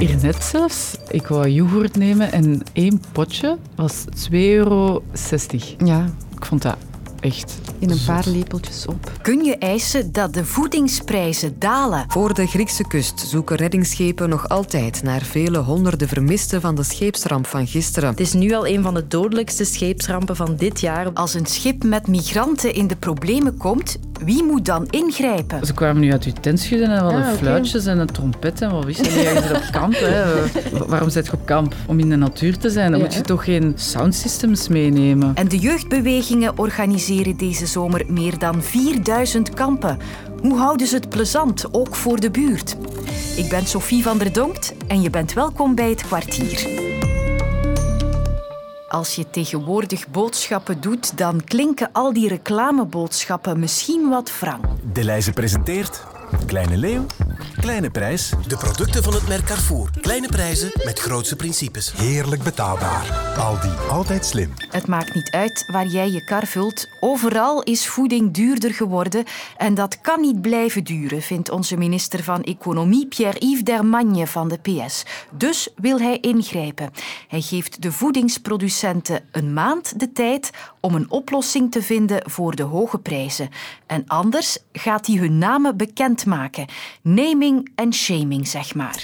Hier 0.00 0.16
net 0.22 0.42
zelfs. 0.42 0.96
Ik 1.10 1.26
wou 1.26 1.48
yoghurt 1.48 1.96
nemen 1.96 2.32
en 2.32 2.62
één 2.72 3.00
potje 3.12 3.58
was 3.74 4.04
2,60 4.04 4.30
euro. 4.30 5.02
Ja, 5.84 6.04
Ik 6.36 6.44
vond 6.44 6.62
dat 6.62 6.76
echt 7.20 7.58
in 7.78 7.90
een 7.90 7.96
zot. 7.96 8.06
paar 8.06 8.24
lepeltjes 8.26 8.86
op. 8.86 9.10
Kun 9.22 9.44
je 9.44 9.56
eisen 9.58 10.12
dat 10.12 10.34
de 10.34 10.44
voedingsprijzen 10.44 11.54
dalen? 11.58 12.04
Voor 12.08 12.34
de 12.34 12.46
Griekse 12.46 12.86
kust 12.88 13.20
zoeken 13.20 13.56
reddingsschepen 13.56 14.28
nog 14.28 14.48
altijd 14.48 15.02
naar 15.02 15.22
vele 15.22 15.58
honderden 15.58 16.08
vermisten 16.08 16.60
van 16.60 16.74
de 16.74 16.82
scheepsramp 16.82 17.46
van 17.46 17.66
gisteren. 17.66 18.08
Het 18.08 18.20
is 18.20 18.32
nu 18.32 18.52
al 18.54 18.66
een 18.66 18.82
van 18.82 18.94
de 18.94 19.06
dodelijkste 19.06 19.64
scheepsrampen 19.64 20.36
van 20.36 20.56
dit 20.56 20.80
jaar. 20.80 21.10
Als 21.12 21.34
een 21.34 21.46
schip 21.46 21.84
met 21.84 22.06
migranten 22.06 22.74
in 22.74 22.86
de 22.86 22.96
problemen 22.96 23.56
komt, 23.56 23.98
wie 24.24 24.44
moet 24.44 24.64
dan 24.64 24.86
ingrijpen? 24.90 25.66
Ze 25.66 25.72
kwamen 25.74 26.00
nu 26.02 26.12
uit 26.12 26.24
uw 26.24 26.32
tent 26.40 26.60
schudden 26.60 26.90
en 26.90 26.98
hadden 27.02 27.24
Ah, 27.24 27.32
fluitjes 27.36 27.86
en 27.86 27.98
een 27.98 28.06
trompet 28.12 28.60
en 28.62 28.70
wat 28.70 28.84
wist 28.84 29.04
je? 29.04 29.10
Zit 29.10 29.56
op 29.56 29.68
kamp. 29.72 29.94
Hè. 29.96 30.24
Wa- 30.78 30.86
Waarom 30.92 31.08
zit 31.10 31.26
je 31.26 31.32
op 31.32 31.46
kamp? 31.46 31.74
Om 31.86 31.98
in 31.98 32.08
de 32.08 32.16
natuur 32.16 32.58
te 32.58 32.70
zijn. 32.70 32.90
Dan 32.90 33.00
Ja, 33.00 33.06
moet 33.06 33.14
je 33.14 33.20
toch 33.20 33.44
geen 33.44 33.72
soundsystems 33.76 34.68
meenemen. 34.68 35.34
En 35.34 35.48
de 35.48 35.58
jeugdbewegingen 35.58 36.58
organiseren 36.58 37.08
deze 37.10 37.66
zomer 37.66 38.04
meer 38.08 38.38
dan 38.38 38.62
4000 38.62 39.54
kampen. 39.54 39.98
Hoe 40.40 40.58
houden 40.58 40.86
ze 40.86 40.94
het 40.94 41.08
plezant, 41.08 41.74
ook 41.74 41.96
voor 41.96 42.20
de 42.20 42.30
buurt? 42.30 42.76
Ik 43.36 43.48
ben 43.48 43.66
Sophie 43.66 44.02
van 44.02 44.18
der 44.18 44.32
Donkt 44.32 44.74
en 44.86 45.02
je 45.02 45.10
bent 45.10 45.32
welkom 45.32 45.74
bij 45.74 45.90
het 45.90 46.02
kwartier. 46.02 46.68
Als 48.88 49.14
je 49.14 49.30
tegenwoordig 49.30 50.08
boodschappen 50.08 50.80
doet, 50.80 51.18
dan 51.18 51.44
klinken 51.44 51.88
al 51.92 52.12
die 52.12 52.28
reclameboodschappen 52.28 53.58
misschien 53.58 54.08
wat 54.08 54.32
wrang. 54.40 54.64
De 54.92 55.04
Leize 55.04 55.32
presenteert 55.32 56.06
Kleine 56.50 56.76
Leeuw, 56.76 57.06
Kleine 57.60 57.90
Prijs. 57.90 58.32
De 58.46 58.56
producten 58.56 59.02
van 59.02 59.14
het 59.14 59.28
merk 59.28 59.44
Carrefour. 59.44 59.90
Kleine 60.00 60.28
prijzen 60.28 60.70
met 60.84 60.98
grootse 60.98 61.36
principes. 61.36 61.92
Heerlijk 61.92 62.42
betaalbaar. 62.42 63.34
Aldi, 63.38 63.70
altijd 63.90 64.24
slim. 64.24 64.52
Het 64.70 64.86
maakt 64.86 65.14
niet 65.14 65.30
uit 65.30 65.64
waar 65.72 65.86
jij 65.86 66.10
je 66.10 66.24
kar 66.24 66.46
vult. 66.46 66.88
Overal 67.00 67.62
is 67.62 67.88
voeding 67.88 68.34
duurder 68.34 68.74
geworden. 68.74 69.24
En 69.56 69.74
dat 69.74 70.00
kan 70.00 70.20
niet 70.20 70.40
blijven 70.40 70.84
duren, 70.84 71.22
vindt 71.22 71.50
onze 71.50 71.76
minister 71.76 72.22
van 72.22 72.42
Economie 72.42 73.06
Pierre-Yves 73.06 73.64
Dermagne 73.64 74.26
van 74.26 74.48
de 74.48 74.58
PS. 74.58 75.04
Dus 75.30 75.68
wil 75.76 75.98
hij 75.98 76.18
ingrijpen. 76.18 76.90
Hij 77.28 77.40
geeft 77.40 77.82
de 77.82 77.92
voedingsproducenten 77.92 79.20
een 79.32 79.52
maand 79.52 80.00
de 80.00 80.12
tijd 80.12 80.50
om 80.80 80.94
een 80.94 81.10
oplossing 81.10 81.72
te 81.72 81.82
vinden 81.82 82.30
voor 82.30 82.56
de 82.56 82.62
hoge 82.62 82.98
prijzen. 82.98 83.48
En 83.86 84.04
anders 84.06 84.58
gaat 84.72 85.06
hij 85.06 85.16
hun 85.16 85.38
namen 85.38 85.76
bekendmaken. 85.76 86.39
Naming 87.02 87.70
en 87.74 87.92
shaming, 87.92 88.48
zeg 88.48 88.74
maar. 88.74 89.02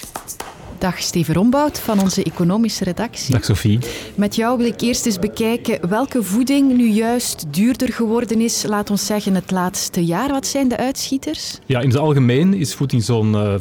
Dag 0.79 1.01
Steven 1.01 1.33
Rombout 1.33 1.79
van 1.79 1.99
onze 1.99 2.23
economische 2.23 2.83
redactie. 2.83 3.31
Dag 3.31 3.45
Sophie. 3.45 3.79
Met 4.15 4.35
jou 4.35 4.57
wil 4.57 4.65
ik 4.65 4.81
eerst 4.81 5.05
eens 5.05 5.19
bekijken 5.19 5.89
welke 5.89 6.23
voeding 6.23 6.77
nu 6.77 6.87
juist 6.87 7.45
duurder 7.53 7.93
geworden 7.93 8.41
is. 8.41 8.63
Laat 8.63 8.89
ons 8.89 9.05
zeggen 9.05 9.35
het 9.35 9.51
laatste 9.51 10.05
jaar. 10.05 10.29
Wat 10.29 10.47
zijn 10.47 10.67
de 10.67 10.77
uitschieters? 10.77 11.59
Ja, 11.65 11.79
in 11.79 11.89
het 11.89 11.97
algemeen 11.97 12.53
is 12.53 12.75
voeding 12.75 13.03
zo'n 13.03 13.35
eh, 13.35 13.55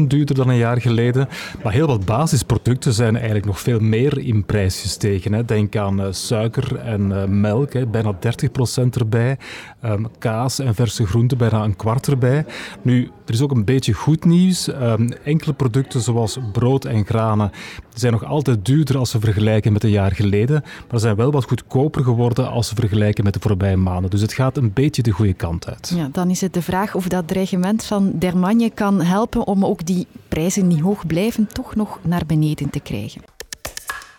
15% 0.00 0.06
duurder 0.06 0.34
dan 0.34 0.48
een 0.48 0.56
jaar 0.56 0.80
geleden. 0.80 1.28
Maar 1.62 1.72
heel 1.72 1.86
wat 1.86 2.04
basisproducten 2.04 2.92
zijn 2.92 3.14
eigenlijk 3.16 3.46
nog 3.46 3.60
veel 3.60 3.80
meer 3.80 4.18
in 4.18 4.44
prijs 4.44 4.80
gestegen. 4.80 5.32
Hè. 5.32 5.44
Denk 5.44 5.76
aan 5.76 6.00
eh, 6.00 6.06
suiker 6.10 6.76
en 6.76 7.12
eh, 7.12 7.28
melk, 7.28 7.72
hè, 7.72 7.86
bijna 7.86 8.12
30% 8.12 8.96
erbij. 8.96 9.38
Ehm, 9.80 10.04
kaas 10.18 10.58
en 10.58 10.74
verse 10.74 11.06
groenten, 11.06 11.38
bijna 11.38 11.64
een 11.64 11.76
kwart 11.76 12.06
erbij. 12.06 12.44
Nu, 12.82 13.10
er 13.26 13.34
is 13.34 13.40
ook 13.40 13.50
een 13.50 13.64
beetje 13.64 13.92
goed 13.92 14.24
nieuws. 14.24 14.68
Ehm, 14.68 15.08
enkele 15.24 15.52
producten 15.52 16.00
zoals 16.00 16.16
brood 16.52 16.84
en 16.84 17.04
granen 17.04 17.50
zijn 17.94 18.12
nog 18.12 18.24
altijd 18.24 18.64
duurder 18.64 18.98
als 18.98 19.12
we 19.12 19.20
vergelijken 19.20 19.72
met 19.72 19.84
een 19.84 19.90
jaar 19.90 20.12
geleden. 20.12 20.62
Maar 20.90 21.00
zijn 21.00 21.16
wel 21.16 21.30
wat 21.30 21.44
goedkoper 21.44 22.04
geworden 22.04 22.50
als 22.50 22.70
we 22.70 22.76
vergelijken 22.76 23.24
met 23.24 23.34
de 23.34 23.40
voorbije 23.40 23.76
maanden. 23.76 24.10
Dus 24.10 24.20
het 24.20 24.32
gaat 24.32 24.56
een 24.56 24.72
beetje 24.72 25.02
de 25.02 25.10
goede 25.10 25.34
kant 25.34 25.68
uit. 25.68 25.92
Ja, 25.94 26.08
dan 26.12 26.30
is 26.30 26.40
het 26.40 26.54
de 26.54 26.62
vraag 26.62 26.94
of 26.94 27.08
dat 27.08 27.28
dreigement 27.28 27.84
van 27.84 28.12
Dermagne 28.14 28.70
kan 28.70 29.02
helpen 29.02 29.46
om 29.46 29.64
ook 29.64 29.86
die 29.86 30.06
prijzen 30.28 30.68
die 30.68 30.82
hoog 30.82 31.06
blijven 31.06 31.46
toch 31.52 31.74
nog 31.74 31.98
naar 32.02 32.22
beneden 32.26 32.70
te 32.70 32.80
krijgen. 32.80 33.22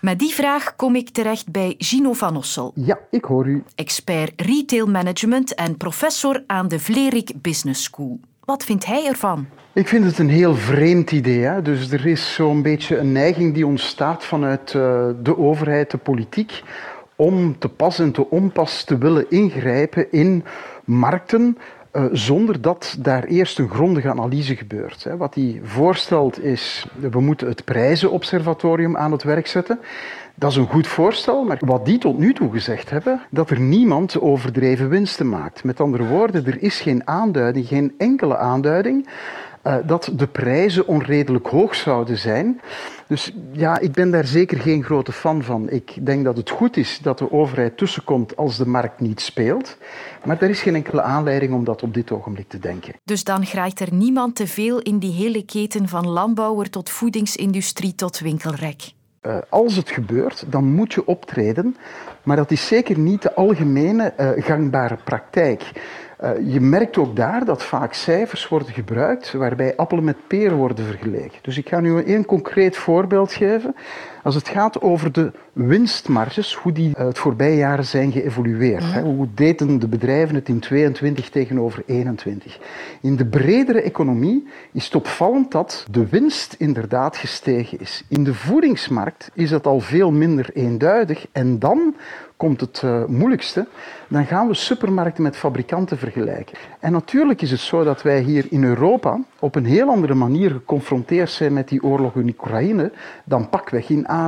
Met 0.02 0.20
die 0.20 0.34
vraag 0.34 0.76
kom 0.76 0.96
ik 0.96 1.10
terecht 1.10 1.52
bij 1.52 1.76
Gino 1.78 2.14
van 2.14 2.38
Ossel. 2.38 2.72
Ja, 2.76 3.00
ik 3.12 3.24
hoor 3.24 3.48
u. 3.48 3.64
expert 3.76 4.42
retail 4.42 4.88
management 4.88 5.56
en 5.56 5.78
professor 5.78 6.44
aan 6.48 6.68
de 6.68 6.80
Vlerik 6.80 7.32
Business 7.42 7.84
School. 7.84 8.20
Wat 8.50 8.64
vindt 8.64 8.86
hij 8.86 9.06
ervan? 9.06 9.48
Ik 9.74 9.88
vind 9.88 10.06
het 10.06 10.20
een 10.20 10.30
heel 10.30 10.56
vreemd 10.56 11.12
idee. 11.12 11.40
Hè? 11.40 11.62
Dus 11.62 11.92
er 11.92 12.06
is 12.06 12.34
zo'n 12.34 12.62
beetje 12.62 12.98
een 12.98 13.12
neiging 13.12 13.54
die 13.54 13.66
ontstaat 13.66 14.26
vanuit 14.26 14.74
eh, 14.76 15.08
de 15.22 15.38
overheid, 15.38 15.92
de 15.92 15.98
politiek, 15.98 16.64
om 17.16 17.60
te 17.60 17.70
pas 17.70 18.00
en 18.00 18.12
te 18.12 18.30
onpas 18.30 18.84
te 18.84 18.98
willen 18.98 19.26
ingrijpen 19.30 20.12
in 20.12 20.44
markten. 20.86 21.58
Eh, 21.92 22.04
zonder 22.12 22.62
dat 22.62 22.96
daar 23.00 23.24
eerst 23.24 23.60
een 23.60 23.70
grondige 23.70 24.10
analyse 24.10 24.56
gebeurt. 24.56 25.04
Hè. 25.04 25.18
Wat 25.18 25.36
hij 25.36 25.62
voorstelt 25.64 26.44
is, 26.44 26.86
we 27.12 27.20
moeten 27.20 27.48
het 27.48 27.66
prijzenobservatorium 27.66 28.98
aan 28.98 29.12
het 29.12 29.24
werk 29.24 29.48
zetten. 29.48 29.80
Dat 30.36 30.52
is 30.52 30.58
een 30.58 30.68
goed 30.68 30.88
voorstel, 30.88 31.44
maar 31.44 31.58
wat 31.66 31.86
die 31.86 31.98
tot 31.98 32.18
nu 32.18 32.34
toe 32.34 32.52
gezegd 32.52 32.90
hebben, 32.90 33.22
dat 33.30 33.50
er 33.50 33.60
niemand 33.60 34.20
overdreven 34.20 34.90
winsten 34.90 35.30
maakt. 35.30 35.64
Met 35.64 35.80
andere 35.80 36.06
woorden, 36.06 36.46
er 36.46 36.62
is 36.62 36.82
geen 36.82 37.08
aanduiding, 37.08 37.68
geen 37.68 37.94
enkele 37.98 38.38
aanduiding 38.38 39.08
eh, 39.62 39.76
dat 39.86 40.12
de 40.16 40.28
prijzen 40.28 40.88
onredelijk 40.88 41.48
hoog 41.48 41.76
zouden 41.76 42.18
zijn. 42.18 42.62
Dus 43.08 43.34
ja, 43.52 43.80
ik 43.80 43.92
ben 43.92 44.12
daar 44.12 44.26
zeker 44.26 44.60
geen 44.60 44.84
grote 44.84 45.12
fan 45.12 45.44
van. 45.44 45.70
Ik 45.70 46.06
denk 46.06 46.24
dat 46.24 46.38
het 46.38 46.50
goed 46.50 46.78
is 46.78 47.00
dat 47.02 47.18
de 47.18 47.32
overheid 47.32 47.78
tussenkomt 47.78 48.38
als 48.38 48.58
de 48.58 48.68
markt 48.68 49.00
niet 49.00 49.22
speelt. 49.22 49.78
Maar 50.26 50.42
er 50.42 50.50
is 50.50 50.62
geen 50.62 50.76
enkele 50.76 51.02
aanleiding 51.02 51.54
om 51.54 51.64
dat 51.64 51.84
op 51.84 51.94
dit 51.94 52.12
ogenblik 52.12 52.50
te 52.50 52.60
denken. 52.60 52.94
Dus 53.04 53.24
dan 53.24 53.46
graait 53.46 53.80
er 53.80 53.94
niemand 53.94 54.36
te 54.36 54.48
veel 54.48 54.80
in 54.80 55.00
die 55.00 55.14
hele 55.14 55.46
keten 55.46 55.88
van 55.88 56.08
landbouwer 56.08 56.70
tot 56.70 56.90
voedingsindustrie 56.90 57.96
tot 57.96 58.20
winkelrek. 58.20 58.92
Eh, 59.22 59.38
als 59.50 59.76
het 59.76 59.90
gebeurt, 59.90 60.46
dan 60.48 60.64
moet 60.64 60.94
je 60.94 61.06
optreden. 61.06 61.76
Maar 62.24 62.36
dat 62.36 62.52
is 62.52 62.68
zeker 62.68 63.00
niet 63.00 63.22
de 63.22 63.34
algemene 63.34 64.04
eh, 64.04 64.44
gangbare 64.44 64.98
praktijk. 65.04 65.72
Eh, 66.20 66.32
je 66.54 66.60
merkt 66.60 66.98
ook 66.98 67.16
daar 67.16 67.46
dat 67.46 67.64
vaak 67.64 67.94
cijfers 67.94 68.48
worden 68.48 68.74
gebruikt 68.74 69.34
waarbij 69.34 69.76
appelen 69.76 70.04
met 70.04 70.28
peren 70.28 70.58
worden 70.58 70.86
vergeleken. 70.86 71.40
Dus 71.42 71.58
ik 71.58 71.70
ga 71.70 71.80
nu 71.80 72.04
één 72.04 72.26
concreet 72.26 72.78
voorbeeld 72.78 73.34
geven. 73.34 73.76
Als 74.30 74.38
het 74.38 74.50
gaat 74.50 74.82
over 74.82 75.12
de 75.12 75.32
winstmarges, 75.54 76.54
hoe 76.54 76.72
die 76.72 76.96
eh, 76.96 77.06
het 77.06 77.18
voorbije 77.20 77.58
jaren 77.58 77.86
zijn 77.86 78.12
geëvolueerd. 78.12 78.94
Hè, 78.94 79.02
hoe 79.02 79.28
deden 79.34 79.80
de 79.80 79.88
bedrijven 79.88 80.36
het 80.36 80.50
in 80.50 80.60
22 80.60 81.30
tegenover 81.30 81.84
21? 81.86 82.60
In 83.02 83.16
de 83.16 83.26
bredere 83.26 83.82
economie 83.82 84.48
is 84.72 84.86
het 84.86 84.96
opvallend 84.96 85.52
dat 85.52 85.86
de 85.92 86.08
winst 86.08 86.56
inderdaad 86.58 87.18
gestegen 87.18 87.80
is. 87.80 88.04
In 88.08 88.24
de 88.24 88.34
voedingsmarkt 88.34 89.32
is 89.34 89.50
dat 89.50 89.68
al 89.68 89.80
veel 89.80 90.12
minder 90.12 90.50
eenduidig. 90.54 91.26
En 91.32 91.60
dan 91.60 91.96
komt 92.40 92.62
het 92.62 92.82
eh, 92.84 93.06
moeilijkste, 93.06 93.68
dan 94.08 94.26
gaan 94.26 94.48
we 94.48 94.54
supermarkten 94.54 95.24
met 95.24 95.36
fabrikanten 95.36 95.98
vergelijken. 95.98 96.58
En 96.80 96.92
natuurlijk 96.92 97.42
is 97.42 97.52
het 97.52 97.60
zo 97.60 97.84
dat 97.84 98.02
wij 98.02 98.22
hier 98.22 98.46
in 98.50 98.64
Europa 98.64 99.20
op 99.40 99.56
een 99.56 99.66
heel 99.66 99.90
andere 99.90 100.14
manier 100.14 100.52
geconfronteerd 100.52 101.30
zijn 101.30 101.54
met 101.54 101.68
die 101.68 101.84
oorlog 101.84 102.16
in 102.16 102.30
Oekraïne 102.30 102.92
dan 103.24 103.50
pakweg 103.50 103.90
in 103.90 104.08
Azië. 104.08 104.19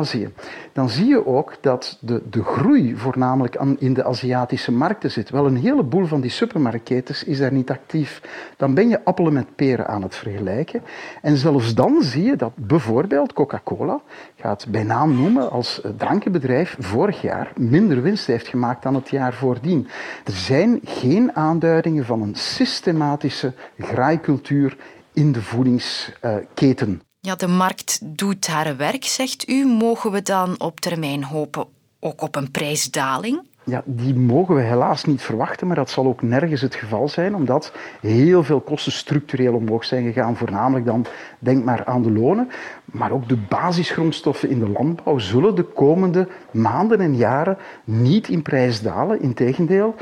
Dan 0.74 0.90
zie 0.90 1.06
je 1.06 1.26
ook 1.26 1.58
dat 1.62 1.98
de, 2.02 2.22
de 2.30 2.44
groei 2.44 2.96
voornamelijk 2.96 3.58
aan, 3.58 3.80
in 3.80 3.94
de 3.94 4.04
Aziatische 4.04 4.72
markten 4.72 5.12
zit. 5.12 5.30
Wel, 5.30 5.46
een 5.46 5.58
heleboel 5.58 6.06
van 6.06 6.22
die 6.22 6.30
supermarktketens 6.30 7.24
is 7.24 7.38
daar 7.38 7.52
niet 7.52 7.70
actief. 7.70 8.22
Dan 8.58 8.74
ben 8.74 8.90
je 8.90 9.06
appelen 9.06 9.34
met 9.34 9.56
peren 9.56 9.88
aan 9.88 10.02
het 10.02 10.16
vergelijken. 10.16 10.84
En 11.22 11.38
zelfs 11.38 11.76
dan 11.76 12.02
zie 12.02 12.24
je 12.24 12.36
dat 12.36 12.52
bijvoorbeeld 12.56 13.34
Coca-Cola, 13.34 14.02
ik 14.36 14.42
ga 14.42 14.50
het 14.50 14.66
bij 14.70 14.84
naam 14.84 15.16
noemen, 15.16 15.52
als 15.52 15.82
eh, 15.82 15.92
drankenbedrijf 15.98 16.76
vorig 16.80 17.22
jaar 17.22 17.52
minder 17.56 18.02
winst 18.02 18.28
heeft 18.28 18.48
gemaakt 18.48 18.84
dan 18.84 18.96
het 18.96 19.10
jaar 19.10 19.34
voordien. 19.34 19.88
Er 20.24 20.34
zijn 20.34 20.80
geen 20.84 21.36
aanduidingen 21.36 22.06
van 22.06 22.22
een 22.22 22.36
systematische 22.36 23.54
graaikultuur 23.78 24.78
in 25.14 25.32
de 25.32 25.42
voedingsketen. 25.42 27.02
Ja, 27.24 27.36
de 27.36 27.48
markt 27.48 28.00
doet 28.18 28.48
haar 28.48 28.78
werk, 28.78 29.06
zegt 29.06 29.50
u. 29.50 29.66
Mogen 29.66 30.12
we 30.12 30.22
dan 30.22 30.56
op 30.60 30.80
termijn 30.80 31.24
hopen 31.24 31.66
ook 32.00 32.22
op 32.22 32.36
een 32.36 32.52
prijsdaling? 32.52 33.42
Ja, 33.64 33.82
die 33.86 34.16
mogen 34.16 34.56
we 34.56 34.62
helaas 34.62 35.04
niet 35.06 35.22
verwachten, 35.22 35.68
maar 35.68 35.76
dat 35.76 35.90
zal 35.90 36.06
ook 36.06 36.22
nergens 36.22 36.62
het 36.62 36.76
geval 36.76 37.10
zijn, 37.10 37.36
omdat 37.36 37.74
heel 38.00 38.44
veel 38.44 38.62
kosten 38.62 38.92
structureel 38.92 39.54
omhoog 39.54 39.86
zijn 39.86 40.04
gegaan. 40.04 40.38
Voornamelijk 40.38 40.86
dan, 40.86 41.06
denk 41.40 41.64
maar 41.64 41.86
aan 41.86 42.02
de 42.02 42.12
lonen, 42.12 42.50
maar 42.86 43.12
ook 43.12 43.30
de 43.30 43.38
basisgrondstoffen 43.38 44.50
in 44.50 44.60
de 44.60 44.70
landbouw 44.70 45.18
zullen 45.18 45.56
de 45.56 45.64
komende 45.64 46.28
maanden 46.52 47.00
en 47.00 47.16
jaren 47.16 47.58
niet 47.84 48.28
in 48.30 48.42
prijs 48.42 48.82
dalen. 48.82 49.22
Integendeel, 49.22 49.96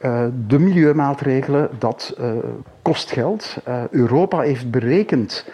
uh, 0.00 0.26
de 0.46 0.58
milieumaatregelen, 0.58 1.70
dat 1.78 2.14
uh, 2.20 2.32
kost 2.82 3.10
geld. 3.10 3.56
Uh, 3.68 3.82
Europa 3.90 4.40
heeft 4.40 4.70
berekend 4.70 5.44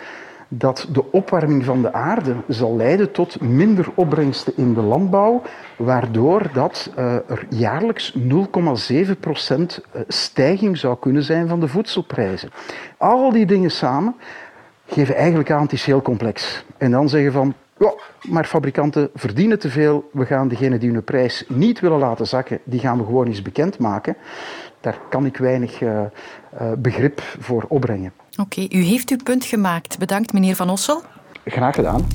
dat 0.54 0.88
de 0.92 1.12
opwarming 1.12 1.64
van 1.64 1.82
de 1.82 1.92
aarde 1.92 2.34
zal 2.48 2.76
leiden 2.76 3.12
tot 3.12 3.40
minder 3.40 3.88
opbrengsten 3.94 4.52
in 4.56 4.74
de 4.74 4.80
landbouw, 4.80 5.42
waardoor 5.76 6.50
dat 6.52 6.90
uh, 6.98 7.14
er 7.14 7.46
jaarlijks 7.48 8.14
0,7% 8.18 8.24
eh, 8.28 10.00
stijging 10.08 10.78
zou 10.78 10.96
kunnen 10.98 11.22
zijn 11.22 11.48
van 11.48 11.60
de 11.60 11.68
voedselprijzen. 11.68 12.50
Al 12.96 13.32
die 13.32 13.46
dingen 13.46 13.70
samen 13.70 14.14
geven 14.86 15.14
eigenlijk 15.14 15.50
aan, 15.50 15.62
het 15.62 15.72
is 15.72 15.84
heel 15.84 16.02
complex. 16.02 16.64
En 16.78 16.90
dan 16.90 17.08
zeggen 17.08 17.32
van, 17.32 17.54
ja, 17.78 17.94
maar 18.22 18.44
fabrikanten 18.44 19.10
verdienen 19.14 19.58
te 19.58 19.70
veel. 19.70 20.08
We 20.12 20.26
gaan 20.26 20.48
degene 20.48 20.78
die 20.78 20.90
hun 20.90 21.04
prijs 21.04 21.44
niet 21.48 21.80
willen 21.80 21.98
laten 21.98 22.26
zakken, 22.26 22.58
die 22.64 22.80
gaan 22.80 22.98
we 22.98 23.04
gewoon 23.04 23.26
eens 23.26 23.42
bekendmaken. 23.42 24.16
Daar 24.80 24.98
kan 25.08 25.26
ik 25.26 25.36
weinig 25.36 25.80
uh, 25.80 26.00
begrip 26.78 27.20
voor 27.38 27.64
opbrengen. 27.68 28.12
Oké, 28.36 28.66
u 28.70 28.82
heeft 28.82 29.10
uw 29.10 29.16
punt 29.24 29.44
gemaakt. 29.44 29.98
Bedankt, 29.98 30.32
meneer 30.32 30.56
Van 30.56 30.70
Ossel. 30.70 31.02
Graag 31.44 31.74
gedaan. 31.74 32.06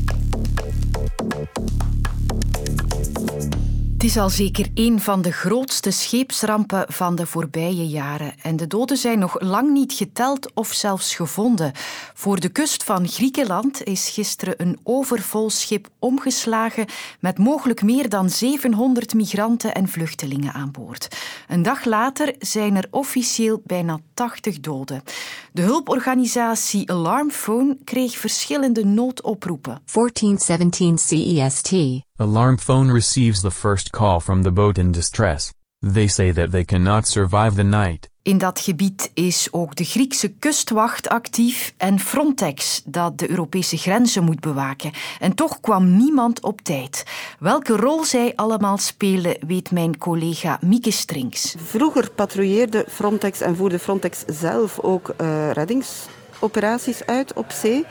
Het 3.98 4.06
is 4.06 4.18
al 4.18 4.30
zeker 4.30 4.68
een 4.74 5.00
van 5.00 5.22
de 5.22 5.32
grootste 5.32 5.92
scheepsrampen 5.92 6.86
van 6.88 7.16
de 7.16 7.26
voorbije 7.26 7.88
jaren. 7.88 8.34
En 8.42 8.56
de 8.56 8.68
doden 8.68 8.98
zijn 8.98 9.20
nog 9.20 9.42
lang 9.42 9.72
niet 9.72 9.94
geteld 9.94 10.52
of 10.54 10.74
zelfs 10.74 11.16
gevonden. 11.16 11.72
Voor 12.14 12.40
de 12.40 12.50
kust 12.50 12.84
van 12.84 13.08
Griekenland 13.08 13.84
is 13.84 14.10
gisteren 14.10 14.54
een 14.58 14.80
overvol 14.84 15.50
schip 15.50 15.88
omgeslagen 16.00 16.86
met 17.20 17.38
mogelijk 17.38 17.82
meer 17.82 18.10
dan 18.10 18.30
700 18.30 19.14
migranten 19.14 19.74
en 19.74 19.88
vluchtelingen 19.88 20.54
aan 20.54 20.72
boord. 20.72 21.08
Een 21.48 21.62
dag 21.62 21.86
later 21.86 22.36
zijn 22.40 22.76
er 22.76 22.88
officieel 22.92 23.62
bijna 23.66 24.00
80 24.14 24.60
doden. 24.60 25.04
De 25.52 25.62
hulporganisatie 25.62 26.92
Alarmphone 26.92 27.78
kreeg 27.84 28.18
verschillende 28.18 28.86
noodoproepen. 28.86 29.82
1417 29.86 30.98
CEST 30.98 32.06
Alarm 32.19 32.58
phone 32.58 32.92
receives 32.92 33.42
the 33.42 33.52
first 33.52 33.90
call 33.92 34.19
from 34.19 34.44
the 34.44 34.52
boat 34.52 34.78
in 34.78 34.92
distress. 34.92 35.54
They 35.94 36.08
say 36.08 36.31
that 36.34 36.52
they 36.52 36.66
cannot 36.66 37.08
survive 37.08 37.56
the 37.56 37.64
night. 37.64 38.10
In 38.22 38.38
dat 38.38 38.60
gebied 38.60 39.12
is 39.14 39.48
ook 39.52 39.75
de 39.75 39.84
Griekse 39.84 40.28
kustwacht 40.28 41.10
actief 41.10 41.74
en 41.78 42.00
Frontex, 42.00 42.81
dat 42.86 43.18
de 43.18 43.30
Europese 43.30 43.78
grenzen 43.78 44.24
moet 44.24 44.40
bewaken. 44.40 44.92
En 45.19 45.36
toch 45.36 45.60
kwam 45.60 45.98
niemand 45.98 46.44
op 46.44 46.62
tijd. 46.62 47.04
Welke 47.40 47.75
rol 47.75 48.04
zij 48.04 48.34
allemaal 48.36 48.78
spelen, 48.78 49.38
weet 49.48 49.72
mijn 49.72 49.98
collega 49.98 50.60
Mieke 50.62 50.92
Strinks. 50.92 51.56
Vroeger 51.58 52.12
patrouilleerde 52.12 52.86
Frontex 52.90 53.42
en 53.42 53.56
voerde 53.56 53.80
Frontex 53.80 54.24
zelf 54.25 54.80
ook 54.80 55.14
uh, 55.22 55.52
reddingsoperaties 55.52 57.06
uit 57.06 57.34
op 57.34 57.52
zee. 57.52 57.86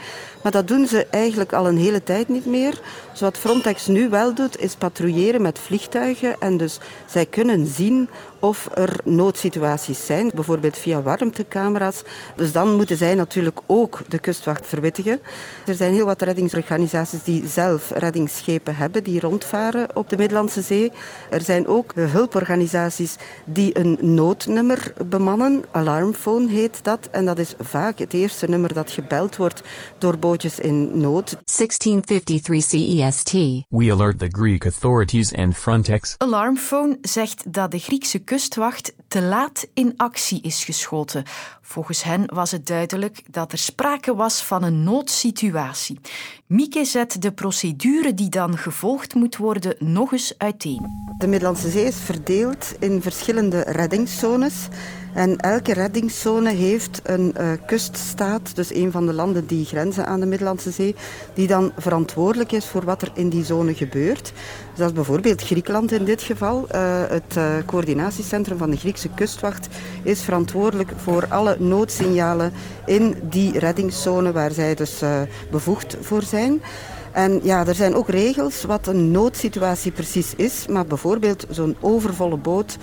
Maar 0.46 0.54
dat 0.54 0.68
doen 0.68 0.86
ze 0.86 1.06
eigenlijk 1.10 1.52
al 1.52 1.68
een 1.68 1.78
hele 1.78 2.02
tijd 2.02 2.28
niet 2.28 2.46
meer. 2.46 2.80
Dus 3.10 3.20
wat 3.20 3.38
Frontex 3.38 3.86
nu 3.86 4.08
wel 4.08 4.34
doet, 4.34 4.60
is 4.60 4.74
patrouilleren 4.74 5.42
met 5.42 5.58
vliegtuigen. 5.58 6.36
En 6.40 6.56
dus 6.56 6.78
zij 7.06 7.26
kunnen 7.26 7.66
zien 7.66 8.08
of 8.38 8.68
er 8.74 8.96
noodsituaties 9.04 10.06
zijn, 10.06 10.30
bijvoorbeeld 10.34 10.78
via 10.78 11.02
warmtecamera's. 11.02 12.02
Dus 12.36 12.52
dan 12.52 12.76
moeten 12.76 12.96
zij 12.96 13.14
natuurlijk 13.14 13.60
ook 13.66 14.00
de 14.08 14.18
kustwacht 14.18 14.66
verwittigen. 14.66 15.20
Er 15.66 15.74
zijn 15.74 15.92
heel 15.92 16.04
wat 16.04 16.22
reddingsorganisaties 16.22 17.22
die 17.22 17.46
zelf 17.46 17.90
reddingsschepen 17.90 18.76
hebben, 18.76 19.04
die 19.04 19.20
rondvaren 19.20 19.96
op 19.96 20.08
de 20.08 20.16
Middellandse 20.16 20.62
Zee. 20.62 20.92
Er 21.30 21.40
zijn 21.40 21.66
ook 21.66 21.92
hulporganisaties 21.94 23.16
die 23.44 23.78
een 23.78 23.98
noodnummer 24.00 24.92
bemannen. 25.06 25.64
Alarmphone 25.70 26.50
heet 26.50 26.78
dat. 26.82 27.08
En 27.10 27.24
dat 27.24 27.38
is 27.38 27.54
vaak 27.60 27.98
het 27.98 28.12
eerste 28.12 28.48
nummer 28.48 28.74
dat 28.74 28.90
gebeld 28.90 29.36
wordt 29.36 29.62
door 29.98 30.18
bootjes 30.18 30.34
in 30.44 31.00
nood. 31.00 31.30
1653 31.44 32.62
CEST. 32.62 33.32
We 33.68 33.92
alert 33.92 34.18
the 34.18 34.28
Greek 34.30 34.64
authorities 34.64 35.34
and 35.34 35.56
Frontex. 35.56 36.14
Alarmphone 36.18 36.98
zegt 37.00 37.52
dat 37.52 37.70
de 37.70 37.78
Griekse 37.78 38.18
kustwacht 38.18 38.94
te 39.08 39.22
laat 39.22 39.66
in 39.74 39.92
actie 39.96 40.42
is 40.42 40.64
geschoten. 40.64 41.24
Volgens 41.62 42.02
hen 42.02 42.34
was 42.34 42.50
het 42.50 42.66
duidelijk 42.66 43.22
dat 43.30 43.52
er 43.52 43.58
sprake 43.58 44.14
was 44.14 44.42
van 44.42 44.62
een 44.62 44.82
noodsituatie. 44.82 46.00
Mieke 46.46 46.84
zet 46.84 47.22
de 47.22 47.32
procedure 47.32 48.14
die 48.14 48.28
dan 48.28 48.58
gevolgd 48.58 49.14
moet 49.14 49.36
worden 49.36 49.74
nog 49.78 50.12
eens 50.12 50.34
uiteen. 50.38 51.14
De 51.18 51.26
Middellandse 51.26 51.70
Zee 51.70 51.84
is 51.84 51.96
verdeeld 51.96 52.74
in 52.78 53.02
verschillende 53.02 53.60
reddingszones. 53.60 54.68
En 55.16 55.36
elke 55.36 55.72
reddingszone 55.72 56.52
heeft 56.52 57.00
een 57.02 57.34
uh, 57.40 57.48
kuststaat, 57.66 58.54
dus 58.54 58.74
een 58.74 58.90
van 58.90 59.06
de 59.06 59.12
landen 59.12 59.46
die 59.46 59.64
grenzen 59.64 60.06
aan 60.06 60.20
de 60.20 60.26
Middellandse 60.26 60.70
Zee, 60.70 60.94
die 61.34 61.46
dan 61.46 61.72
verantwoordelijk 61.78 62.52
is 62.52 62.66
voor 62.66 62.84
wat 62.84 63.02
er 63.02 63.10
in 63.14 63.28
die 63.28 63.44
zone 63.44 63.74
gebeurt. 63.74 64.22
Dus 64.22 64.78
dat 64.78 64.88
is 64.88 64.94
bijvoorbeeld 64.94 65.42
Griekenland 65.42 65.92
in 65.92 66.04
dit 66.04 66.22
geval. 66.22 66.66
Uh, 66.74 67.02
het 67.08 67.36
uh, 67.36 67.54
coördinatiecentrum 67.66 68.58
van 68.58 68.70
de 68.70 68.76
Griekse 68.76 69.08
kustwacht 69.14 69.68
is 70.02 70.22
verantwoordelijk 70.22 70.92
voor 70.96 71.26
alle 71.28 71.56
noodsignalen 71.58 72.52
in 72.86 73.14
die 73.22 73.58
reddingszone 73.58 74.32
waar 74.32 74.52
zij 74.52 74.74
dus 74.74 75.02
bevoegd 75.50 75.96
voor 76.00 76.22
zijn. 76.22 76.62
En 77.16 77.40
ja, 77.42 77.66
er 77.66 77.74
zijn 77.74 77.94
ook 77.94 78.08
regels 78.08 78.64
wat 78.64 78.86
een 78.86 79.10
noodsituatie 79.10 79.92
precies 79.92 80.34
is. 80.34 80.66
Maar 80.66 80.86
bijvoorbeeld 80.86 81.46
zo'n 81.50 81.76
overvolle 81.80 82.36
boot 82.36 82.76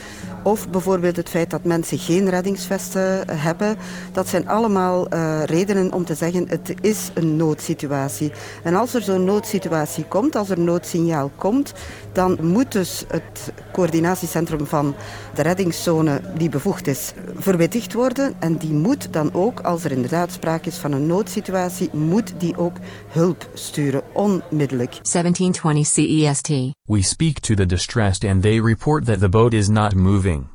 of 0.44 0.70
bijvoorbeeld 0.70 1.16
het 1.16 1.30
feit 1.30 1.50
dat 1.50 1.64
mensen 1.64 1.98
geen 1.98 2.30
reddingsvesten 2.30 3.30
hebben. 3.30 3.78
Dat 4.12 4.28
zijn 4.28 4.48
allemaal 4.48 5.14
uh, 5.14 5.44
redenen 5.44 5.94
om 5.94 6.06
te 6.06 6.16
zeggen 6.16 6.46
het 6.50 6.74
is 6.82 7.12
een 7.14 7.36
noodsituatie. 7.36 8.32
En 8.64 8.76
als 8.76 8.94
er 8.94 9.02
zo'n 9.02 9.24
noodsituatie 9.24 10.06
komt, 10.06 10.36
als 10.36 10.50
er 10.50 10.58
een 10.58 10.64
noodsignaal 10.64 11.32
komt, 11.36 11.74
dan 12.12 12.38
moet 12.42 12.72
dus 12.72 13.06
het 13.08 13.52
coördinatiecentrum 13.72 14.66
van 14.66 14.96
de 15.34 15.42
reddingszone 15.42 16.22
die 16.38 16.50
bevoegd 16.50 16.88
is 16.88 17.14
verwittigd 17.36 17.94
worden. 17.94 18.34
En 18.40 18.58
die 18.58 18.74
moet 18.74 19.14
dan 19.14 19.34
ook, 19.34 19.60
als 19.60 19.84
er 19.84 19.92
inderdaad 19.92 20.32
sprake 20.32 20.70
is 20.70 20.78
van 20.78 20.92
een 20.92 21.08
noodsituatie, 21.08 21.90
moet 21.92 22.34
die 22.38 22.58
ook 22.58 22.76
hulp 23.08 23.50
sturen, 23.54 24.02
onmiddellijk. 24.24 24.92
1720 24.92 25.84
CEST. 25.84 26.48
We 26.82 27.02
speak 27.02 27.40
to 27.40 27.56
the 27.56 27.66
distressed 27.66 28.32
and 28.32 28.42
they 28.42 28.60
report 28.60 29.06
that 29.06 29.20
the 29.20 29.30
boat 29.30 29.54
is 29.54 29.68
not 29.68 29.94
moving. 29.96 30.48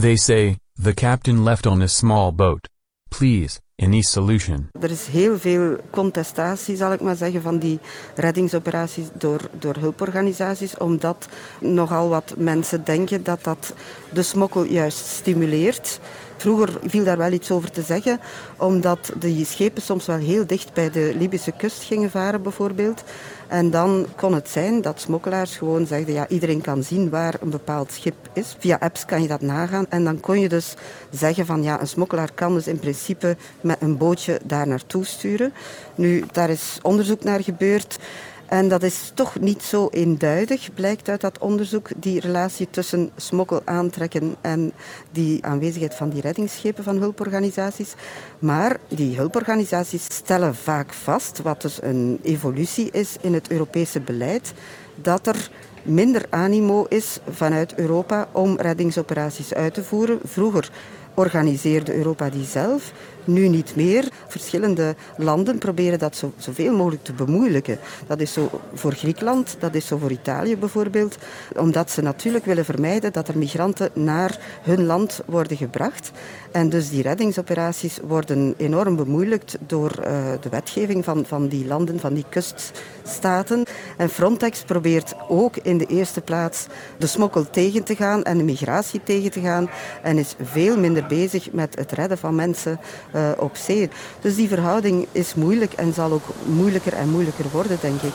They 0.00 0.16
say, 0.16 0.56
the 0.82 0.94
captain 0.94 1.42
left 1.42 1.66
on 1.66 1.82
a 1.82 1.86
small 1.86 2.34
boat. 2.34 2.68
Please, 3.08 3.60
any 3.76 4.02
solution? 4.02 4.68
Er 4.80 4.90
is 4.90 5.06
heel 5.06 5.38
veel 5.38 5.76
contestatie, 5.90 6.76
zal 6.76 6.92
ik 6.92 7.00
maar 7.00 7.16
zeggen, 7.16 7.42
van 7.42 7.58
die 7.58 7.78
reddingsoperaties 8.14 9.06
door, 9.18 9.40
door 9.58 9.76
hulporganisaties, 9.76 10.76
omdat 10.76 11.28
nogal 11.60 12.08
wat 12.08 12.34
mensen 12.36 12.84
denken 12.84 13.22
dat 13.22 13.44
dat 13.44 13.74
de 14.12 14.22
smokkel 14.22 14.64
juist 14.64 15.06
stimuleert. 15.06 16.00
Vroeger 16.44 16.78
viel 16.86 17.04
daar 17.04 17.18
wel 17.18 17.32
iets 17.32 17.50
over 17.50 17.70
te 17.70 17.82
zeggen, 17.82 18.20
omdat 18.56 19.12
die 19.16 19.44
schepen 19.46 19.82
soms 19.82 20.06
wel 20.06 20.16
heel 20.16 20.46
dicht 20.46 20.72
bij 20.72 20.90
de 20.90 21.12
Libische 21.18 21.52
kust 21.52 21.82
gingen 21.82 22.10
varen 22.10 22.42
bijvoorbeeld. 22.42 23.04
En 23.48 23.70
dan 23.70 24.06
kon 24.16 24.34
het 24.34 24.48
zijn 24.48 24.82
dat 24.82 25.00
smokkelaars 25.00 25.56
gewoon 25.56 25.86
zegden, 25.86 26.14
ja, 26.14 26.28
iedereen 26.28 26.60
kan 26.60 26.82
zien 26.82 27.10
waar 27.10 27.34
een 27.40 27.50
bepaald 27.50 27.92
schip 27.92 28.14
is. 28.32 28.56
Via 28.58 28.76
apps 28.80 29.04
kan 29.04 29.22
je 29.22 29.28
dat 29.28 29.40
nagaan. 29.40 29.86
En 29.88 30.04
dan 30.04 30.20
kon 30.20 30.40
je 30.40 30.48
dus 30.48 30.74
zeggen 31.10 31.46
van, 31.46 31.62
ja, 31.62 31.80
een 31.80 31.88
smokkelaar 31.88 32.32
kan 32.34 32.54
dus 32.54 32.66
in 32.66 32.78
principe 32.78 33.36
met 33.60 33.76
een 33.80 33.96
bootje 33.96 34.40
daar 34.44 34.66
naartoe 34.66 35.04
sturen. 35.04 35.52
Nu, 35.94 36.24
daar 36.32 36.50
is 36.50 36.78
onderzoek 36.82 37.24
naar 37.24 37.42
gebeurd. 37.42 37.98
En 38.46 38.68
dat 38.68 38.82
is 38.82 39.12
toch 39.14 39.40
niet 39.40 39.62
zo 39.62 39.88
eenduidig, 39.90 40.74
blijkt 40.74 41.08
uit 41.08 41.20
dat 41.20 41.38
onderzoek, 41.38 41.88
die 41.96 42.20
relatie 42.20 42.68
tussen 42.70 43.10
smokkel 43.16 43.62
aantrekken 43.64 44.34
en 44.40 44.72
die 45.10 45.44
aanwezigheid 45.44 45.94
van 45.94 46.08
die 46.08 46.20
reddingsschepen 46.20 46.84
van 46.84 46.96
hulporganisaties. 46.96 47.94
Maar 48.38 48.76
die 48.88 49.16
hulporganisaties 49.16 50.04
stellen 50.04 50.54
vaak 50.54 50.92
vast, 50.92 51.42
wat 51.42 51.62
dus 51.62 51.82
een 51.82 52.18
evolutie 52.22 52.90
is 52.90 53.16
in 53.20 53.34
het 53.34 53.50
Europese 53.50 54.00
beleid, 54.00 54.52
dat 54.94 55.26
er 55.26 55.50
minder 55.82 56.26
animo 56.30 56.86
is 56.88 57.18
vanuit 57.30 57.74
Europa 57.74 58.28
om 58.32 58.56
reddingsoperaties 58.56 59.54
uit 59.54 59.74
te 59.74 59.84
voeren. 59.84 60.20
Vroeger 60.24 60.70
organiseerde 61.14 61.94
Europa 61.94 62.30
die 62.30 62.44
zelf 62.44 62.92
nu 63.24 63.48
niet 63.48 63.76
meer. 63.76 64.08
Verschillende 64.26 64.94
landen 65.16 65.58
proberen 65.58 65.98
dat 65.98 66.16
zo, 66.16 66.32
zoveel 66.36 66.76
mogelijk 66.76 67.04
te 67.04 67.12
bemoeilijken. 67.12 67.78
Dat 68.06 68.20
is 68.20 68.32
zo 68.32 68.50
voor 68.74 68.92
Griekenland, 68.92 69.56
dat 69.58 69.74
is 69.74 69.86
zo 69.86 69.98
voor 69.98 70.10
Italië 70.10 70.56
bijvoorbeeld. 70.56 71.16
Omdat 71.56 71.90
ze 71.90 72.02
natuurlijk 72.02 72.44
willen 72.44 72.64
vermijden 72.64 73.12
dat 73.12 73.28
er 73.28 73.38
migranten 73.38 73.90
naar 73.94 74.38
hun 74.62 74.84
land 74.84 75.20
worden 75.26 75.56
gebracht. 75.56 76.10
En 76.52 76.68
dus 76.68 76.88
die 76.90 77.02
reddingsoperaties 77.02 77.98
worden 78.02 78.54
enorm 78.56 78.96
bemoeilijkt 78.96 79.56
door 79.66 79.90
uh, 79.98 80.06
de 80.40 80.48
wetgeving 80.48 81.04
van, 81.04 81.24
van 81.26 81.48
die 81.48 81.66
landen, 81.66 82.00
van 82.00 82.14
die 82.14 82.24
kuststaten. 82.28 83.64
En 83.96 84.08
Frontex 84.08 84.62
probeert 84.62 85.14
ook 85.28 85.56
in 85.56 85.78
de 85.78 85.86
eerste 85.86 86.20
plaats 86.20 86.66
de 86.98 87.06
smokkel 87.06 87.50
tegen 87.50 87.84
te 87.84 87.96
gaan 87.96 88.22
en 88.24 88.38
de 88.38 88.44
migratie 88.44 89.00
tegen 89.02 89.30
te 89.30 89.40
gaan. 89.40 89.70
En 90.02 90.18
is 90.18 90.34
veel 90.42 90.78
minder 90.78 91.06
bezig 91.06 91.52
met 91.52 91.76
het 91.76 91.92
redden 91.92 92.18
van 92.18 92.34
mensen 92.34 92.80
uh, 93.14 93.30
op 93.36 93.56
zee. 93.56 93.90
Dus 94.20 94.34
die 94.34 94.48
verhouding 94.48 95.06
is 95.12 95.34
moeilijk 95.34 95.72
en 95.72 95.94
zal 95.94 96.12
ook 96.12 96.26
moeilijker 96.44 96.92
en 96.92 97.08
moeilijker 97.08 97.44
worden, 97.52 97.78
denk 97.80 98.02
ik. 98.02 98.14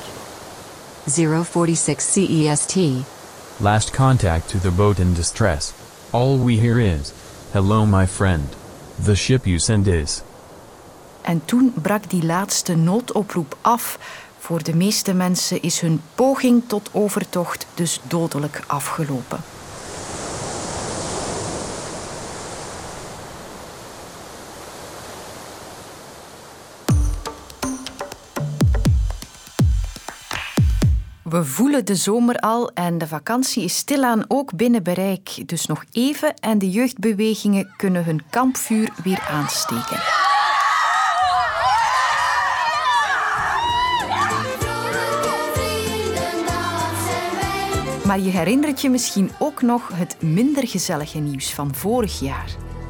046 1.05 2.01
CEST. 2.01 2.75
Last 3.57 3.91
contact 3.91 4.49
to 4.49 4.59
the 4.59 4.71
boat 4.71 4.97
in 4.97 5.13
distress. 5.13 5.73
All 6.09 6.37
we 6.37 6.53
hear 6.53 6.79
is, 6.79 7.11
Hello 7.51 7.85
my 7.85 8.07
friend. 8.07 8.55
The 9.03 9.15
ship 9.15 9.45
you 9.45 9.59
send 9.59 9.87
is. 9.87 10.21
En 11.21 11.41
toen 11.45 11.73
brak 11.81 12.09
die 12.09 12.25
laatste 12.25 12.75
noodoproep 12.75 13.57
af. 13.61 13.99
Voor 14.39 14.63
de 14.63 14.75
meeste 14.75 15.13
mensen 15.13 15.61
is 15.61 15.79
hun 15.79 16.01
poging 16.15 16.63
tot 16.67 16.89
overtocht 16.91 17.65
dus 17.73 18.01
dodelijk 18.07 18.63
afgelopen. 18.67 19.39
We 31.39 31.45
voelen 31.45 31.85
de 31.85 31.95
zomer 31.95 32.35
al 32.35 32.71
en 32.73 32.97
de 32.97 33.07
vakantie 33.07 33.63
is 33.63 33.77
stilaan 33.77 34.23
ook 34.27 34.55
binnen 34.55 34.83
bereik. 34.83 35.47
Dus 35.47 35.65
nog 35.65 35.83
even 35.91 36.33
en 36.33 36.59
de 36.59 36.69
jeugdbewegingen 36.69 37.73
kunnen 37.77 38.03
hun 38.03 38.21
kampvuur 38.29 38.89
weer 39.03 39.27
aansteken. 39.29 39.97
Maar 48.05 48.19
je 48.19 48.29
herinnert 48.29 48.81
je 48.81 48.89
misschien 48.89 49.31
ook 49.39 49.61
nog 49.61 49.89
het 49.93 50.21
minder 50.21 50.67
gezellige 50.67 51.19
nieuws 51.19 51.53
van 51.53 51.75
vorig 51.75 52.19
jaar. 52.19 52.49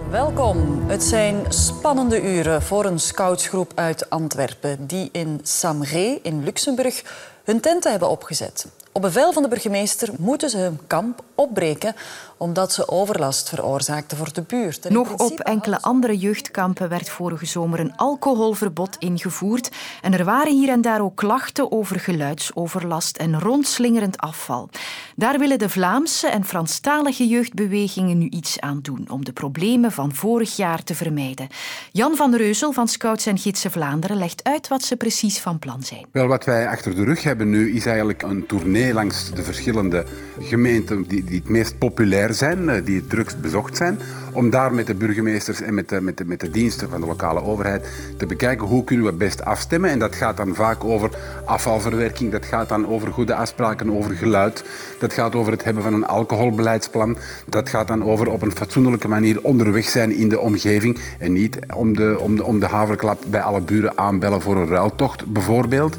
Welkom. 0.10 0.84
Het 0.88 1.04
zijn 1.04 1.46
spannende 1.50 2.22
uren 2.22 2.62
voor 2.62 2.86
een 2.86 3.00
scoutsgroep 3.00 3.72
uit 3.76 4.10
Antwerpen 4.10 4.88
die 4.88 5.10
in 5.12 5.40
Samré 5.44 6.20
in 6.24 6.44
Luxemburg 6.44 7.04
hun 7.50 7.60
tenten 7.60 7.92
hebben 7.92 8.10
opgezet. 8.10 8.66
Op 8.92 9.02
bevel 9.02 9.34
van 9.34 9.44
de 9.44 9.50
burgemeester 9.50 10.10
moeten 10.18 10.50
ze 10.50 10.58
hun 10.58 10.80
kamp 10.88 11.24
opbreken 11.36 11.96
omdat 12.40 12.74
ze 12.74 12.88
overlast 12.88 13.50
veroorzaakten 13.50 14.18
voor 14.18 14.34
de 14.34 14.42
buurt. 14.42 14.90
Nog 14.90 15.14
op 15.14 15.40
enkele 15.40 15.82
andere 15.82 16.18
jeugdkampen 16.18 16.90
werd 16.90 17.10
vorige 17.10 17.46
zomer 17.46 17.80
een 17.80 17.96
alcoholverbod 17.96 18.96
ingevoerd. 19.00 19.70
En 20.02 20.14
er 20.14 20.26
waren 20.26 20.54
hier 20.54 20.70
en 20.70 20.82
daar 20.82 21.02
ook 21.02 21.16
klachten 21.16 21.72
over 21.72 22.00
geluidsoverlast 22.00 23.18
en 23.18 23.40
rondslingerend 23.40 24.18
afval. 24.18 24.70
Daar 25.16 25.40
willen 25.40 25.60
de 25.60 25.70
Vlaamse 25.70 26.28
en 26.28 26.46
Franstalige 26.46 27.28
jeugdbewegingen 27.28 28.18
nu 28.18 28.30
iets 28.30 28.60
aan 28.60 28.80
doen 28.82 29.08
om 29.10 29.26
de 29.26 29.34
problemen 29.34 29.92
van 29.92 30.16
vorig 30.16 30.56
jaar 30.56 30.84
te 30.84 30.96
vermijden. 30.96 31.48
Jan 31.92 32.16
van 32.16 32.32
der 32.32 32.40
Reuzel 32.40 32.72
van 32.72 32.88
Scouts 32.88 33.26
en 33.26 33.38
Gidsen 33.38 33.72
Vlaanderen 33.72 34.18
legt 34.18 34.44
uit 34.44 34.68
wat 34.68 34.84
ze 34.84 34.96
precies 34.96 35.40
van 35.40 35.60
plan 35.60 35.84
zijn. 35.84 36.06
Wel, 36.12 36.28
wat 36.28 36.46
wij 36.46 36.68
achter 36.68 36.96
de 36.96 37.04
rug 37.04 37.24
hebben 37.24 37.50
nu 37.50 37.76
is 37.76 37.86
eigenlijk 37.86 38.22
een 38.22 38.46
tournee 38.46 38.94
langs 38.94 39.32
de 39.32 39.44
verschillende 39.44 40.06
gemeenten 40.40 41.08
die, 41.08 41.24
die 41.24 41.40
het 41.40 41.50
meest 41.50 41.78
populair 41.78 42.29
zijn, 42.34 42.70
eh, 42.70 42.86
die 42.86 43.08
drukst 43.08 43.42
bezocht 43.42 43.78
zijn, 43.78 44.00
om 44.34 44.50
daar 44.50 44.74
met 44.74 44.88
de 44.88 44.96
burgemeesters 44.96 45.62
en 45.62 45.74
met 45.74 45.90
de, 45.90 46.02
met, 46.02 46.18
de, 46.18 46.26
met 46.26 46.40
de 46.40 46.50
diensten 46.50 46.90
van 46.90 47.02
de 47.02 47.08
lokale 47.08 47.44
overheid 47.44 47.88
te 48.18 48.26
bekijken 48.26 48.68
hoe 48.68 48.84
kunnen 48.84 49.06
we 49.06 49.14
best 49.14 49.46
afstemmen. 49.46 49.90
En 49.90 50.00
dat 50.00 50.16
gaat 50.16 50.38
dan 50.38 50.56
vaak 50.56 50.84
over 50.84 51.10
afvalverwerking, 51.46 52.32
dat 52.32 52.46
gaat 52.46 52.70
dan 52.70 52.88
over 52.88 53.12
goede 53.12 53.36
afspraken 53.36 53.98
over 53.98 54.16
geluid, 54.16 54.64
dat 55.00 55.14
gaat 55.14 55.36
over 55.36 55.52
het 55.52 55.64
hebben 55.64 55.84
van 55.84 55.94
een 55.94 56.06
alcoholbeleidsplan, 56.06 57.18
dat 57.46 57.70
gaat 57.70 57.88
dan 57.88 58.04
over 58.04 58.30
op 58.30 58.42
een 58.42 58.56
fatsoenlijke 58.56 59.08
manier 59.08 59.44
onderweg 59.44 59.90
zijn 59.90 60.12
in 60.12 60.30
de 60.30 60.40
omgeving 60.40 61.00
en 61.20 61.34
niet 61.34 61.60
om 61.76 61.96
de, 61.96 62.18
om 62.20 62.36
de, 62.36 62.44
om 62.44 62.60
de 62.60 62.66
haverklap 62.66 63.24
bij 63.28 63.42
alle 63.42 63.62
buren 63.62 63.98
aanbellen 63.98 64.42
voor 64.42 64.58
een 64.58 64.68
ruiltocht 64.68 65.26
bijvoorbeeld. 65.26 65.98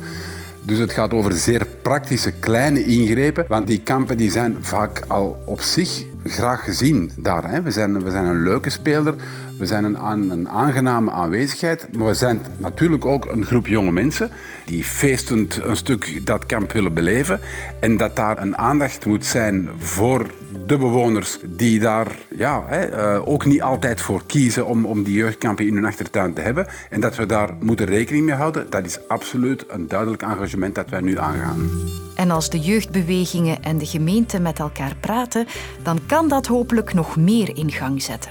Dus 0.63 0.79
het 0.79 0.93
gaat 0.93 1.13
over 1.13 1.33
zeer 1.33 1.67
praktische 1.83 2.33
kleine 2.33 2.85
ingrepen, 2.85 3.45
want 3.49 3.67
die 3.67 3.81
kampen 3.81 4.17
die 4.17 4.31
zijn 4.31 4.57
vaak 4.61 5.03
al 5.07 5.43
op 5.45 5.61
zich 5.61 6.05
graag 6.25 6.65
gezien 6.65 7.11
daar. 7.17 7.51
Hè. 7.51 7.63
We, 7.63 7.71
zijn, 7.71 8.03
we 8.03 8.11
zijn 8.11 8.25
een 8.25 8.43
leuke 8.43 8.71
speler, 8.71 9.15
we 9.61 9.67
zijn 9.67 9.85
een, 9.85 10.31
een 10.31 10.49
aangename 10.49 11.11
aanwezigheid, 11.11 11.97
maar 11.97 12.07
we 12.07 12.15
zijn 12.15 12.41
natuurlijk 12.57 13.05
ook 13.05 13.25
een 13.25 13.45
groep 13.45 13.67
jonge 13.67 13.93
mensen 13.93 14.31
die 14.65 14.85
feestend 14.85 15.61
een 15.63 15.77
stuk 15.77 16.27
dat 16.27 16.47
kamp 16.47 16.73
willen 16.73 16.95
beleven 16.95 17.41
en 17.81 17.97
dat 17.97 18.17
daar 18.17 18.43
een 18.43 18.57
aandacht 18.57 19.07
moet 19.07 19.27
zijn 19.27 19.69
voor 19.79 20.27
de 20.67 20.79
bewoners 20.79 21.39
die 21.47 21.81
daar 21.81 22.07
ja, 22.37 22.65
hè, 22.67 23.15
uh, 23.17 23.29
ook 23.29 23.45
niet 23.45 23.63
altijd 23.63 24.01
voor 24.01 24.23
kiezen 24.27 24.67
om, 24.67 24.85
om 24.85 25.03
die 25.03 25.15
jeugdkampen 25.15 25.67
in 25.67 25.75
hun 25.75 25.85
achtertuin 25.85 26.33
te 26.33 26.41
hebben. 26.41 26.67
En 26.91 27.01
dat 27.01 27.17
we 27.17 27.27
daar 27.27 27.51
moeten 27.61 27.87
rekening 27.87 28.25
mee 28.25 28.35
houden, 28.35 28.71
dat 28.71 28.87
is 28.87 29.09
absoluut 29.09 29.65
een 29.69 29.89
duidelijk 29.89 30.23
engagement 30.23 30.75
dat 30.75 30.89
wij 30.89 31.01
nu 31.01 31.19
aangaan. 31.19 31.71
En 32.15 32.31
als 32.31 32.51
de 32.51 32.59
jeugdbewegingen 32.59 33.63
en 33.63 33.79
de 33.79 33.87
gemeente 33.87 34.41
met 34.41 34.59
elkaar 34.59 34.97
praten, 35.01 35.47
dan 35.83 35.99
kan 36.07 36.29
dat 36.29 36.47
hopelijk 36.47 36.95
nog 36.95 37.17
meer 37.17 37.57
in 37.57 37.71
gang 37.71 38.03
zetten. 38.03 38.31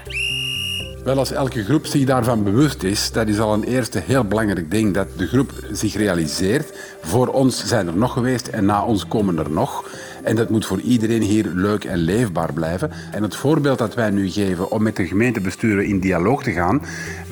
Wel, 1.04 1.18
als 1.18 1.32
elke 1.32 1.64
groep 1.64 1.86
zich 1.86 2.04
daarvan 2.04 2.44
bewust 2.44 2.82
is, 2.82 3.12
dat 3.12 3.28
is 3.28 3.38
al 3.38 3.52
een 3.52 3.64
eerste 3.64 3.98
heel 3.98 4.24
belangrijk 4.24 4.70
ding, 4.70 4.94
dat 4.94 5.06
de 5.16 5.26
groep 5.26 5.52
zich 5.72 5.94
realiseert. 5.94 6.72
Voor 7.02 7.26
ons 7.26 7.66
zijn 7.66 7.86
er 7.86 7.96
nog 7.96 8.12
geweest 8.12 8.46
en 8.46 8.64
na 8.64 8.84
ons 8.84 9.06
komen 9.06 9.38
er 9.38 9.50
nog. 9.50 9.84
En 10.22 10.36
dat 10.36 10.48
moet 10.48 10.66
voor 10.66 10.80
iedereen 10.80 11.22
hier 11.22 11.46
leuk 11.54 11.84
en 11.84 11.96
leefbaar 11.96 12.52
blijven. 12.52 12.90
En 13.12 13.22
het 13.22 13.36
voorbeeld 13.36 13.78
dat 13.78 13.94
wij 13.94 14.10
nu 14.10 14.30
geven 14.30 14.70
om 14.70 14.82
met 14.82 14.96
de 14.96 15.06
gemeentebesturen 15.06 15.86
in 15.86 16.00
dialoog 16.00 16.42
te 16.42 16.52
gaan, 16.52 16.82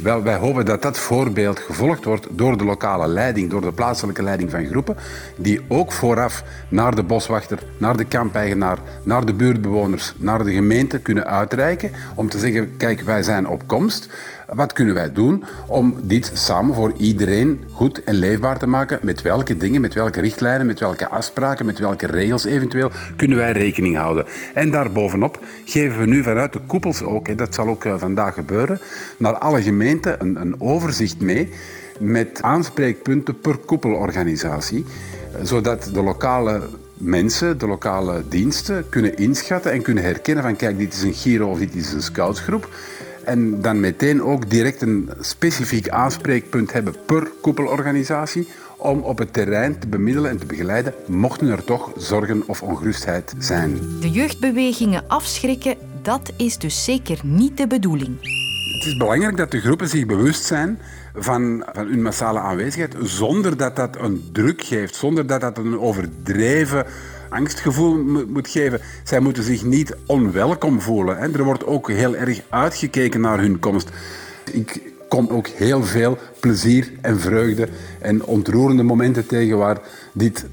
wel, 0.02 0.22
wij 0.22 0.36
hopen 0.36 0.64
dat 0.64 0.82
dat 0.82 0.98
voorbeeld 0.98 1.58
gevolgd 1.58 2.04
wordt 2.04 2.26
door 2.30 2.58
de 2.58 2.64
lokale 2.64 3.06
leiding, 3.08 3.50
door 3.50 3.60
de 3.60 3.72
plaatselijke 3.72 4.22
leiding 4.22 4.50
van 4.50 4.66
groepen, 4.66 4.96
die 5.36 5.60
ook 5.68 5.92
vooraf 5.92 6.44
naar 6.68 6.94
de 6.94 7.02
boswachter, 7.02 7.58
naar 7.78 7.96
de 7.96 8.04
kampeigenaar, 8.04 8.78
naar 9.02 9.24
de 9.24 9.34
buurtbewoners, 9.34 10.14
naar 10.16 10.44
de 10.44 10.52
gemeente 10.52 10.98
kunnen 10.98 11.26
uitreiken 11.26 11.90
om 12.14 12.28
te 12.28 12.38
zeggen, 12.38 12.76
kijk, 12.76 13.00
wij 13.00 13.22
zijn 13.22 13.48
op 13.48 13.62
komst. 13.66 14.08
Wat 14.54 14.72
kunnen 14.72 14.94
wij 14.94 15.12
doen 15.12 15.44
om 15.66 15.94
dit 16.02 16.30
samen 16.34 16.74
voor 16.74 16.92
iedereen 16.96 17.64
goed 17.72 18.04
en 18.04 18.14
leefbaar 18.14 18.58
te 18.58 18.66
maken? 18.66 18.98
Met 19.02 19.22
welke 19.22 19.56
dingen, 19.56 19.80
met 19.80 19.94
welke 19.94 20.20
richtlijnen, 20.20 20.66
met 20.66 20.80
welke 20.80 21.08
afspraken, 21.08 21.66
met 21.66 21.78
welke 21.78 22.06
regels 22.06 22.44
eventueel 22.44 22.90
kunnen 23.16 23.36
wij 23.36 23.52
rekening 23.52 23.96
houden? 23.96 24.24
En 24.54 24.70
daarbovenop 24.70 25.40
geven 25.64 25.98
we 25.98 26.06
nu 26.06 26.22
vanuit 26.22 26.52
de 26.52 26.60
koepels 26.66 27.02
ook, 27.02 27.28
en 27.28 27.36
dat 27.36 27.54
zal 27.54 27.68
ook 27.68 27.84
eh, 27.84 27.94
vandaag 27.98 28.34
gebeuren, 28.34 28.80
naar 29.18 29.38
alle 29.38 29.62
gemeenten 29.62 30.20
een, 30.20 30.40
een 30.40 30.60
overzicht 30.60 31.20
mee 31.20 31.48
met 31.98 32.42
aanspreekpunten 32.42 33.40
per 33.40 33.56
koepelorganisatie, 33.56 34.84
zodat 35.42 35.90
de 35.92 36.02
lokale 36.02 36.60
mensen, 36.94 37.58
de 37.58 37.66
lokale 37.66 38.22
diensten, 38.28 38.88
kunnen 38.88 39.16
inschatten 39.16 39.72
en 39.72 39.82
kunnen 39.82 40.04
herkennen 40.04 40.44
van 40.44 40.56
kijk, 40.56 40.78
dit 40.78 40.94
is 40.94 41.02
een 41.02 41.14
Giro 41.14 41.50
of 41.50 41.58
dit 41.58 41.74
is 41.74 41.92
een 41.92 42.02
scoutsgroep 42.02 42.68
en 43.28 43.60
dan 43.60 43.80
meteen 43.80 44.22
ook 44.22 44.50
direct 44.50 44.82
een 44.82 45.10
specifiek 45.20 45.88
aanspreekpunt 45.88 46.72
hebben 46.72 46.94
per 47.06 47.30
koepelorganisatie 47.40 48.48
om 48.76 49.00
op 49.00 49.18
het 49.18 49.32
terrein 49.32 49.78
te 49.78 49.88
bemiddelen 49.88 50.30
en 50.30 50.38
te 50.38 50.46
begeleiden, 50.46 50.94
mochten 51.06 51.48
er 51.48 51.64
toch 51.64 51.90
zorgen 51.96 52.42
of 52.46 52.62
ongerustheid 52.62 53.34
zijn. 53.38 53.78
De 54.00 54.10
jeugdbewegingen 54.10 55.04
afschrikken, 55.08 55.76
dat 56.02 56.32
is 56.36 56.58
dus 56.58 56.84
zeker 56.84 57.20
niet 57.22 57.56
de 57.56 57.66
bedoeling. 57.66 58.16
Het 58.74 58.86
is 58.86 58.96
belangrijk 58.96 59.36
dat 59.36 59.50
de 59.50 59.60
groepen 59.60 59.88
zich 59.88 60.06
bewust 60.06 60.44
zijn 60.44 60.78
van, 61.14 61.64
van 61.72 61.86
hun 61.86 62.02
massale 62.02 62.38
aanwezigheid, 62.38 62.94
zonder 63.02 63.56
dat 63.56 63.76
dat 63.76 63.96
een 64.00 64.28
druk 64.32 64.62
geeft, 64.62 64.94
zonder 64.94 65.26
dat 65.26 65.40
dat 65.40 65.58
een 65.58 65.78
overdreven 65.78 66.86
angstgevoel 67.28 67.96
moet 68.28 68.48
geven. 68.48 68.80
Zij 69.04 69.20
moeten 69.20 69.42
zich 69.42 69.64
niet 69.64 69.96
onwelkom 70.06 70.80
voelen. 70.80 71.18
Er 71.18 71.44
wordt 71.44 71.66
ook 71.66 71.90
heel 71.90 72.16
erg 72.16 72.40
uitgekeken 72.48 73.20
naar 73.20 73.38
hun 73.38 73.58
komst. 73.58 73.90
Ik 74.52 74.92
kom 75.08 75.28
ook 75.28 75.46
heel 75.46 75.84
veel 75.84 76.18
plezier 76.40 76.92
en 77.00 77.20
vreugde 77.20 77.68
en 78.00 78.24
ontroerende 78.24 78.82
momenten 78.82 79.26
tegen 79.26 79.58
waar 79.58 79.78
dit 80.12 80.46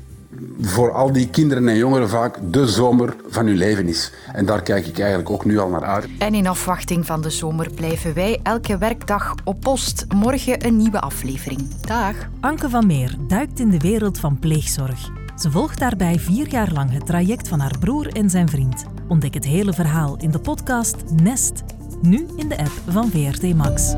voor 0.62 0.92
al 0.92 1.12
die 1.12 1.30
kinderen 1.30 1.68
en 1.68 1.78
jongeren 1.78 2.10
vaak 2.10 2.38
de 2.52 2.68
zomer 2.68 3.16
van 3.28 3.46
hun 3.46 3.56
leven 3.56 3.88
is. 3.88 4.12
En 4.34 4.46
daar 4.46 4.62
kijk 4.62 4.88
ik 4.88 5.00
eigenlijk 5.00 5.30
ook 5.30 5.46
nu 5.46 5.58
al 5.58 5.70
naar 5.70 5.84
uit. 5.84 6.08
En 6.18 6.34
in 6.34 6.48
afwachting 6.48 7.06
van 7.06 7.22
de 7.22 7.30
zomer 7.30 7.70
blijven 7.76 8.14
wij 8.14 8.40
elke 8.44 8.78
werkdag 8.78 9.36
op 9.44 9.60
post. 9.60 10.06
Morgen 10.16 10.66
een 10.66 10.78
nieuwe 10.78 11.00
aflevering. 11.00 11.76
Dag. 11.82 12.16
Anke 12.40 12.70
van 12.70 12.88
Meer 12.88 13.16
duikt 13.28 13.60
in 13.60 13.70
de 13.70 13.80
wereld 13.80 14.20
van 14.20 14.40
pleegzorg. 14.40 15.25
Ze 15.36 15.52
volgt 15.52 15.80
daarbij 15.80 16.20
vier 16.20 16.50
jaar 16.50 16.72
lang 16.72 16.92
het 16.92 17.06
traject 17.06 17.48
van 17.48 17.60
haar 17.60 17.78
broer 17.80 18.08
en 18.08 18.30
zijn 18.30 18.50
vriend. 18.50 18.86
Ontdek 19.08 19.34
het 19.34 19.46
hele 19.46 19.74
verhaal 19.74 20.18
in 20.18 20.32
de 20.32 20.40
podcast 20.40 20.96
Nest, 21.24 21.64
nu 22.02 22.28
in 22.36 22.50
de 22.50 22.58
app 22.58 22.82
van 22.88 23.10
VRT 23.10 23.56
Max. 23.56 23.96